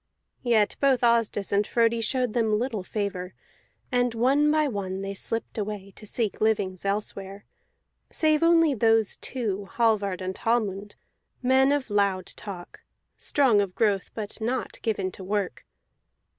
[0.41, 3.35] Yet both Asdis and Frodi showed them little favor,
[3.91, 7.45] and one by one they slipped away to seek livings elsewhere,
[8.09, 10.95] save only those two, Hallvard and Hallmund,
[11.43, 12.79] men of loud talk,
[13.15, 15.67] strong of growth but not given to work.